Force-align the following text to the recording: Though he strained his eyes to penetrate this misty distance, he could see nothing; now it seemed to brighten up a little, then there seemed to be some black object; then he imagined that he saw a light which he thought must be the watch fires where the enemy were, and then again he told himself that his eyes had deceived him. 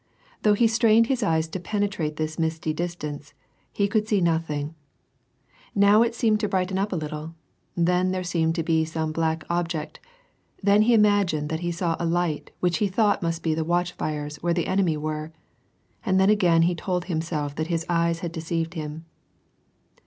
Though 0.41 0.55
he 0.55 0.65
strained 0.65 1.05
his 1.13 1.21
eyes 1.21 1.47
to 1.49 1.59
penetrate 1.59 2.15
this 2.15 2.39
misty 2.39 2.73
distance, 2.73 3.35
he 3.71 3.87
could 3.87 4.07
see 4.07 4.19
nothing; 4.19 4.73
now 5.75 6.01
it 6.01 6.15
seemed 6.15 6.39
to 6.39 6.47
brighten 6.49 6.79
up 6.79 6.91
a 6.91 6.95
little, 6.95 7.35
then 7.77 8.09
there 8.09 8.23
seemed 8.23 8.55
to 8.55 8.63
be 8.63 8.83
some 8.83 9.11
black 9.11 9.43
object; 9.47 9.99
then 10.63 10.81
he 10.81 10.95
imagined 10.95 11.49
that 11.49 11.59
he 11.59 11.71
saw 11.71 11.95
a 11.99 12.05
light 12.07 12.49
which 12.61 12.77
he 12.77 12.87
thought 12.87 13.21
must 13.21 13.43
be 13.43 13.53
the 13.53 13.63
watch 13.63 13.91
fires 13.91 14.37
where 14.37 14.55
the 14.55 14.65
enemy 14.65 14.97
were, 14.97 15.33
and 16.03 16.19
then 16.19 16.31
again 16.31 16.63
he 16.63 16.73
told 16.73 17.05
himself 17.05 17.53
that 17.53 17.67
his 17.67 17.85
eyes 17.87 18.21
had 18.21 18.31
deceived 18.31 18.73
him. 18.73 19.05